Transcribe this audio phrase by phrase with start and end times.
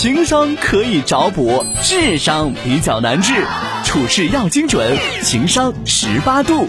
[0.00, 3.44] 情商可以找补，智商比较难治，
[3.84, 6.68] 处事要精准，情商十八度。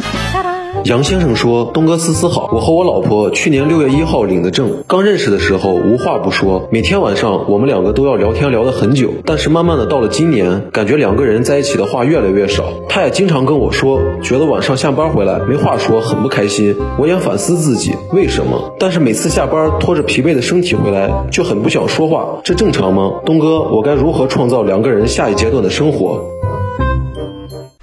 [0.86, 4.84] 杨先生说：“东哥思思好，我和我老婆去年六月一号领的证。
[4.88, 9.10] 刚认识的时候无话不说，每天晚上我们两个都要聊天聊得很久。
[9.26, 12.64] 但是慢慢的到了今年，感觉两个人在一起的话越来越少。
[12.88, 16.76] 他也经常跟我说，觉得晚上下班回来没话说，很不开心。
[16.98, 23.12] 我也反思自己为什么，但是每次下班拖着疲惫的身体回来，就很不想说话，这正常吗？
[23.26, 26.24] 东哥，我该如何创造两个人下一阶段的生活？”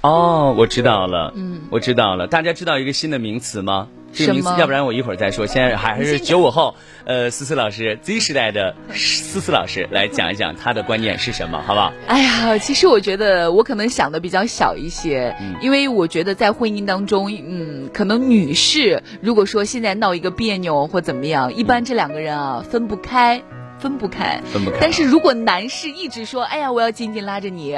[0.07, 1.33] 哦，我知道了。
[1.35, 2.27] 嗯，我知道了。
[2.27, 3.89] 大家知道一个新的名词吗？
[4.13, 5.45] 这个名词，要不然我一会儿再说。
[5.45, 11.91] 现在还是九五后，呃，思思老师 Z 时代的思思老师来讲一讲他的观念是什么，好不好？
[12.07, 23.43] 哎呀，其实我觉得我可能想的比较小一些，因为我觉得在婚姻当中，嗯，可能女士如果说现在闹一个别扭或怎么样，一般这两个人啊分不开，
[23.77, 24.77] 分不开，分不开。
[24.79, 27.77] 但是如果男士一直说，哎呀，我要紧紧拉着你。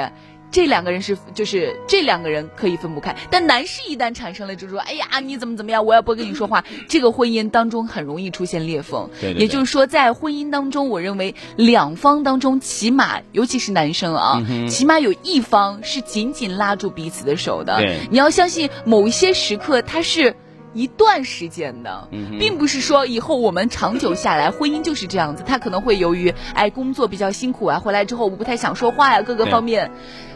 [0.50, 9.08] 这两个人是，就是这两个人可以分不开，但男士一旦产生了就说，哎呀，你怎么怎么样，我要不跟你说话，这个婚姻当中很容易出现裂缝。
[9.20, 17.76] 对，也就是说，在婚姻当中，我认为两方当中起码，尤其是男生啊，起码有一方是紧紧拉住彼此的手的。
[17.78, 20.34] 对，你要相信某一些时刻，他是。
[20.72, 25.42] 一段时间的，并不是说以后我们长久下来，婚姻就是这样子。
[25.44, 29.90] 他可能会由于哎工作比较辛苦啊，回来之后我不太想说话呀，各个方面。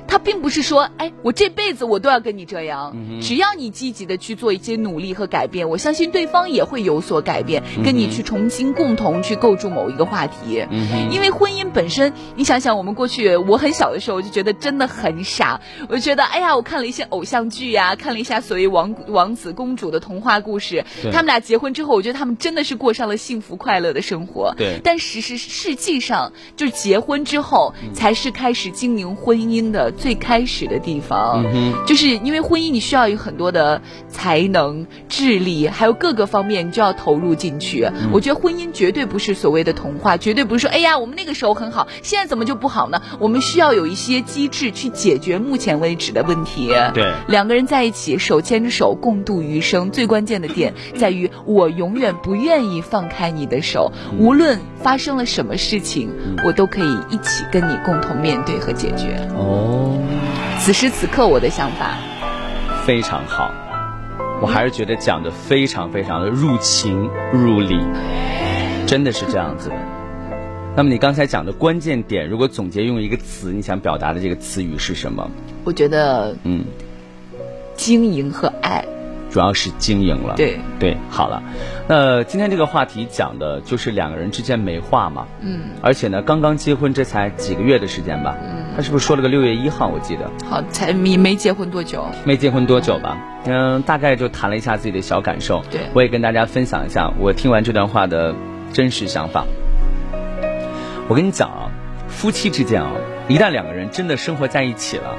[0.06, 2.96] 他并不是说，哎，我这辈子我都要跟你这样。
[3.20, 10.64] 只要你积极的去做一些努力和改变，我相信对方也会有所改变，跟你去重新共同去构筑某一个话题。
[11.10, 24.54] 因为婚姻本身，你想想，我们过去我很小的时候我就觉得真的很傻，我就觉得，哎呀，我看了一些偶像剧呀，看了一下所谓王王子公主的童话故事，他们俩结婚之后，我觉得他们真的是过上了幸福快乐的生活。
[24.56, 29.92] 对，但实实实际上，就是结婚之后才是开始经营婚姻的。
[29.96, 31.44] 最开始的地方，
[31.86, 37.86] 就是因为婚姻，你需要有很多的才能、智力，还有各个方面，你就要投入进去。
[38.12, 43.00] 我觉得婚姻绝对不是所谓的童话，绝对不是说，哎呀，我们那个时候很好，现在怎么就不好呢？
[43.18, 46.68] 我们需要有一些机制去解决目前为止的问题。
[46.92, 56.10] 对，两个人在一起，手牵着手共度余生，最关键的点在于，我永远不愿意放开你的手，无论发生了什么事情，
[56.44, 59.16] 我都可以一起跟你共同面对和解决。
[59.36, 59.83] 哦。
[60.58, 61.96] 此时此刻，我的想法。
[62.84, 63.50] 非常好，
[64.40, 67.80] 我还是觉得讲的非常非常的入情入理，
[68.86, 69.68] 真的是这样子。
[69.68, 69.76] 的。
[70.76, 75.30] 那么你刚才讲的关键点，如果总结用一个词，你想表达的这个词语是什么？
[75.64, 76.64] 我觉得，嗯，
[77.76, 78.84] 经营和爱。
[79.30, 80.60] 主要是经营了，对。
[80.78, 81.42] 对，好了，
[81.88, 89.86] 那今天这个话题讲的就是两个人之间没话嘛，嗯，而且呢，刚刚结婚，这才几个月的时间吧，嗯，他是不是说了个六月一号？
[89.86, 98.34] 我记得，好，才没没结婚多久，没结婚多久吧，嗯，大概就谈了一下自己的小感受，对，我也跟大家分享一下我听完这段话的
[98.72, 99.44] 真实想法。
[101.08, 101.70] 我跟你讲啊，
[102.08, 102.90] 夫妻之间啊，
[103.28, 105.14] 一旦两个人真的生活在一起了，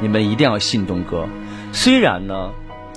[0.00, 1.26] 你们一定要信东哥，
[1.72, 2.50] 虽然呢。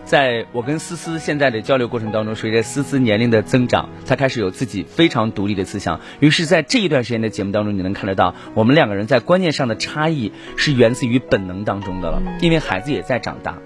[0.06, 6.00] 在我跟思思现在的交流过程当中，随着思思年龄的增长，她开始有自己非常独立的思想。
[6.20, 12.22] 于是，在这一段时间的节目当中，你能看得到我们两个人在观念上的差异是源自于本能当中的了。
[12.40, 13.58] 因为孩子也在长大，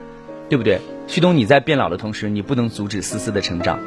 [0.48, 0.80] 对不对？
[1.08, 3.80] 旭东，你在变老的同时，你不能阻止思思的成长。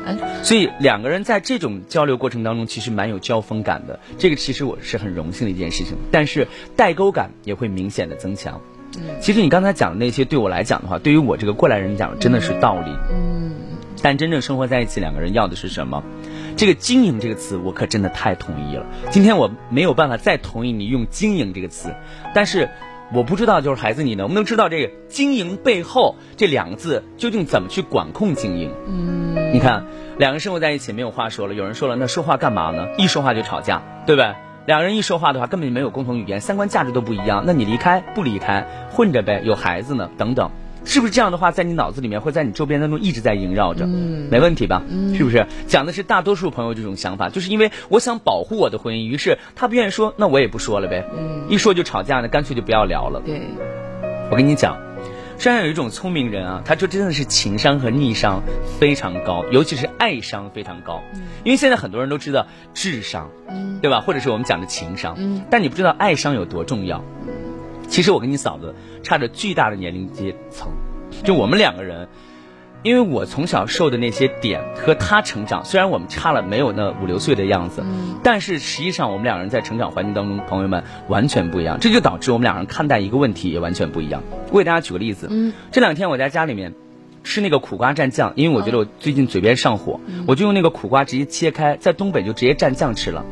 [0.43, 3.99] 所以两个人在这种交流过程当中，其实蛮有交锋感的。
[4.19, 8.61] 这个其实我是很荣幸的一件事情，但是代沟感也会明显的增强。
[9.21, 12.91] 其实你刚才讲的那些，对我来讲的话，对于我这个过来人讲，真的是道理。
[13.11, 13.53] 嗯。
[14.03, 16.03] 但真正生活在一起，两个人要的是什么？
[16.57, 18.85] 这个“经营”这个词，我可真的太同意了。
[19.11, 21.95] 今天我没有办法再同意你用“经营”这个词，
[22.35, 22.69] 但是
[23.15, 28.73] 我不知道，就是孩子，你能不能知道这个“经营”背后这两个字究竟怎么去管控经营？
[28.89, 29.53] 嗯。
[29.53, 29.87] 你看，
[30.19, 31.55] 两个人生活在一起，没有话说了。
[31.55, 32.89] 有人说了，那说话干嘛呢？
[32.99, 34.35] 一说话就吵架，对吧？
[34.67, 37.43] 两个人一说话的话，根本就没有共同语言，三观价值都不一样。
[37.47, 40.51] 那你离开不离开，混着呗，有孩子呢，等等，
[40.85, 43.85] 是不是这样的话，在你脑子里面，会在你周边当中一直在萦绕着？
[43.87, 44.83] 嗯，没问题吧？
[44.89, 45.47] 嗯，是不是？
[45.67, 51.05] 讲的是大多数朋友这种想法，就是因为我想保护我的婚姻，于是他不愿意说，那我也不说了呗。
[51.13, 53.21] 嗯，一说就吵架，那干脆就不要聊了。
[53.25, 53.43] 对，
[54.31, 54.77] 我跟你讲。
[55.39, 58.41] 山上有一种聪明人啊，他就真的是情商和逆商
[58.79, 61.01] 非常高，尤其是爱商非常高。
[61.45, 62.45] 因为现在很多人都知道
[62.75, 63.31] 智商，
[63.81, 64.01] 对吧？
[64.01, 65.17] 或者是我们讲的情商，
[65.49, 67.05] 但你不知道爱商有多重要。
[67.89, 70.69] 其实我跟你嫂子差着巨大的年龄阶层，
[71.23, 72.09] 就我们两个人，
[72.83, 77.85] 因为我从小受的那些点和他成长，虽然我们差了没有那五六岁的样子，
[78.25, 84.23] 但是实际上我们两个人在成长环境当中，朋友们完全不一样，这就导致我们两个人看待一个问题也完全不一样。
[84.51, 86.73] 我给大家举个例子，嗯，这两天我在家里面
[87.25, 93.25] 吃那个苦瓜蘸酱，因为我觉得我最近嘴边上火，我就用那个苦瓜直接切开，在东北就直接蘸酱吃了。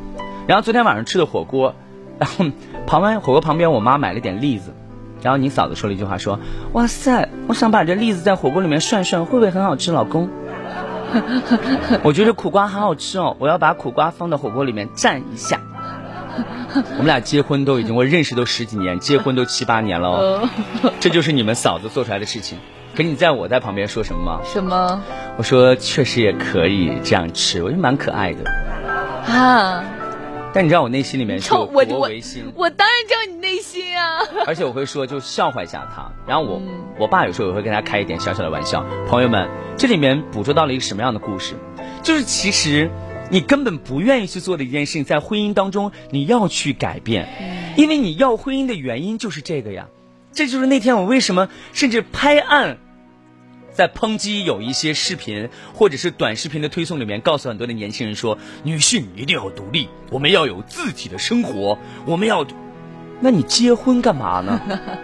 [0.47, 1.75] 然后昨天晚上吃的火锅，
[2.19, 2.47] 然后
[2.87, 4.75] 旁边火锅旁边我妈买了点栗子。
[5.23, 6.41] 然后你嫂子说了一句话，说
[6.73, 10.31] ：“哇塞，我想把这栗子在火锅里面涮涮，会不会很好吃，老公？”
[12.03, 15.61] 我觉得苦瓜好好吃哦，我要把苦瓜放到火锅里面蘸一下。
[16.93, 20.49] 我们俩结婚都已经，我认识都十几年，结婚都七八年了哦。
[21.01, 22.59] 这就是你们嫂子做出来的事情。
[22.95, 24.41] 可你在我在旁边说什么吗？
[24.45, 25.03] 什么？
[25.37, 28.51] 我说确实也可以这样吃，我觉得蛮可爱的。
[29.33, 29.85] 啊。
[30.53, 34.19] 但你知道我内心里面是多违心，我当然知道你内心啊。
[34.49, 36.11] 而且我会说，就笑话一下他。
[36.27, 36.61] 然后我
[36.99, 38.85] 我爸有时候也会跟他开一点小小的玩笑。
[39.07, 41.55] 朋友们，这里面捕捉到了一个什么样的故事？
[42.03, 42.91] 就是其实
[43.31, 47.29] 你根本不愿意去做的一件事情，在婚姻当中你要去改变，
[47.77, 49.87] 因为你要婚姻的原因就是这个呀。
[50.33, 52.79] 这就是那天我为什么甚至拍案。
[53.73, 62.45] 在抨击有一些视频或者是短视频的推送里面，告诉很多的年轻人说，女性一定要独立，我们要有自己的生活，我们要，
[63.23, 64.61] 那你结婚干嘛呢？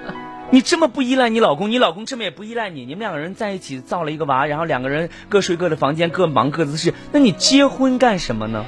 [0.51, 8.65] 你这么不依赖你老公，你老公这么也不依赖你，你们两个人在一起造了一个娃，然后两个人各睡各的房间，各忙各自的事，那你结婚干什么呢？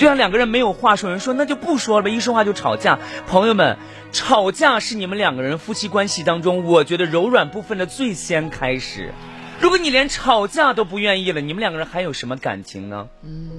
[0.00, 2.98] 就像两个人没有话说，人说那就不说了呗，一说话就吵架。
[3.26, 3.76] 朋友们，
[4.12, 9.12] 吵架是你们两个人夫妻关系当中，我觉得柔软部分的最先开始。
[9.60, 13.08] 如果你连吵架都不愿意了，你们两个人还有什么感情呢？
[13.22, 13.50] 嗯。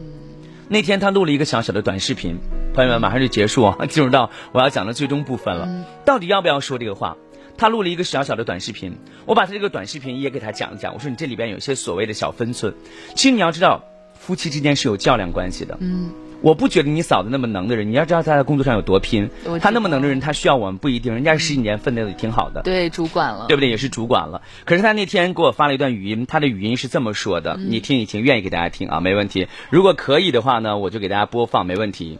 [0.68, 2.40] 那天他录了一个小小的短视频，
[2.74, 5.86] 朋友们马上就结束啊，进入到我要讲的最终部分了。
[6.06, 7.18] 到底要不要说这个话？
[7.56, 8.98] 他录了一个小小的短视频，
[9.28, 10.96] 我把他这个短视频也给他讲一讲。
[10.96, 12.74] 我说你这里边有一些所谓的小分寸，
[13.16, 13.84] 其实你要知道，
[14.16, 15.78] 夫妻之间是有较量关系的。
[15.80, 16.10] 嗯。
[16.42, 19.30] 我不觉得你嫂子那么能的人，你要知道她在工作上有多拼。
[19.62, 21.14] 她那么能的人，她需要我们不一定。
[21.14, 22.62] 人家十几年分的也挺好的。
[22.64, 23.70] 对，主管了，对不对？
[23.70, 24.42] 也是主管了。
[24.66, 29.48] 可是她那天给我发了一段语音，她的语音是这么说的，你听一听，愿意给大家听啊，没问题。
[29.70, 32.18] 如果可以的话呢，我就给大家播放，没问题。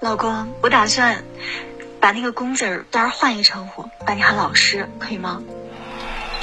[0.00, 1.24] 老公，我打算
[1.98, 5.42] 把那个公字儿单换一称呼，把你喊老师，可以吗？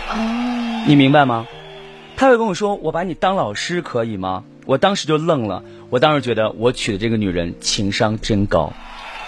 [0.10, 1.48] 哦，你明白吗？
[2.18, 4.44] 他会跟我说，我把你当老师可以吗？
[4.66, 8.74] 我当时就愣了，我当时觉得我娶的这个女人情商真高。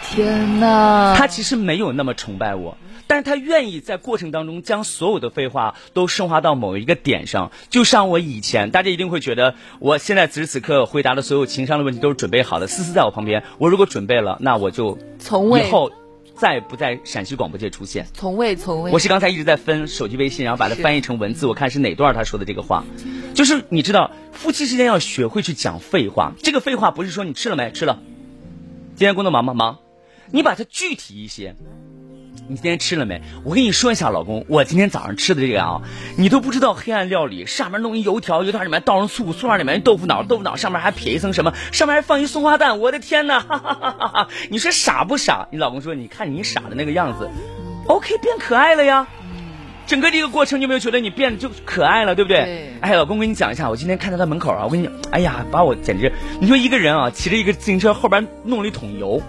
[0.06, 1.15] 天哪！
[1.18, 2.77] 她其实没有那么崇拜我，
[3.07, 7.51] 但是她愿意在过程当中将所有的废话都升华到某一个点上。
[7.69, 12.68] 就像我以前，大家一定会觉得我现在此时此刻回答的所有情商的问题都是准备好的。
[12.68, 15.91] 思思在我旁边，我如果准备了，那我就从未以后。
[16.35, 18.91] 再不在陕西广播界出现，从未从未。
[18.91, 22.83] 我是刚才一直在分手机微信，然后把它翻译成文字，我看是哪段他说的这个话，
[23.33, 26.33] 就是你知道，夫妻之间要学会去讲废话。
[26.41, 28.00] 这个废话不是说你吃了没，吃了，
[28.95, 29.53] 今天工作忙吗？
[29.53, 29.80] 忙，
[30.31, 31.56] 你把它具体一些。
[32.48, 33.22] 你今天吃了没？
[33.44, 35.81] 我跟你说一下，老公，我今天早上吃的这个啊，
[36.18, 43.40] 你都不知道黑暗料理，上面弄一油条，油条里面倒上醋，醋里面豆腐脑，豆腐脑上面还撇一层什么，上面还放一松花蛋，我的天哪！
[43.40, 45.48] 哈哈哈哈你说傻不傻？
[45.51, 47.30] 你老公说，你看你傻的那个样子
[47.88, 49.07] ，OK 变可爱了呀。
[49.86, 52.44] 整个这个过程，你有没有觉得你变得就可爱了，对不对？
[52.44, 52.74] 对。
[52.80, 59.22] 哎，老公，跟你讲一下，我今天看到他门口啊，我跟你讲，哎呀，把我简直，你说一个人啊，骑着一个自行车后边弄了一桶油，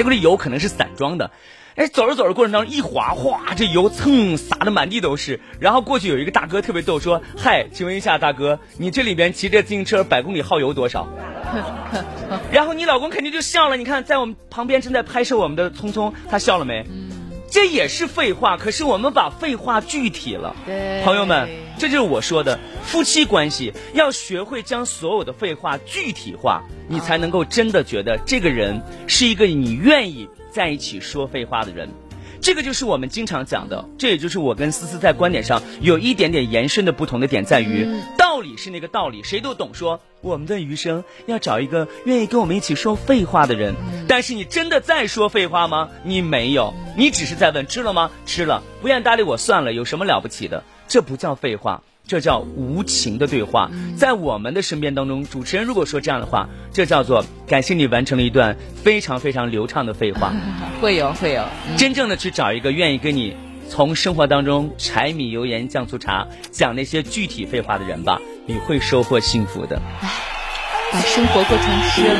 [0.00, 1.30] 结果这油可能是散装的。
[1.76, 5.40] 哎，走着走着过程当中一滑，哗，这油蹭洒的满地都是。
[5.60, 11.06] 然后过去有一个大哥特别逗，说：“嗨，请问一下大哥，你这里边骑着自行车百公里耗油多少？”
[12.50, 13.76] 然后你老公肯定就笑了。
[13.76, 16.86] 你看，在我们旁边正在拍摄我们的聪聪，他笑了没？
[17.50, 20.54] 这也是废话，可是我们把废话具体了。
[21.04, 30.28] 朋友们，这就是我说的夫妻关系，要学会将所有的废话具体化，你才能够真的觉得这个人是一个你愿意。
[30.52, 31.88] 在一起说废话的人，
[32.40, 33.84] 这个就是我们经常讲的。
[33.98, 39.70] 这也就是我跟思思在观点上有一点点延伸的不同的点，在于道理是那个道理，谁都懂。
[39.74, 43.74] 说我们的余生要找一个愿意跟我们一起说废话的人。
[44.08, 45.88] 但是你真的在说废话吗？
[46.02, 48.10] 你没有，你只是在问吃了吗？
[48.26, 50.64] 吃了，不愿搭理我算了，有什么了不起的？
[50.88, 51.82] 这不叫废话。
[52.10, 60.32] 这叫无情的对话，在我们的身边当中，主持人如果说这样的话，这叫做感谢你完成了一段非常非常流畅的废话。
[60.82, 61.44] 会 有会有，
[61.76, 63.36] 真正的去找一个愿意跟你
[63.68, 69.80] 从生活当中柴米油盐酱醋茶讲那些具体废话的人吧，你会收获幸福的。
[70.90, 72.10] 把生活过成诗了。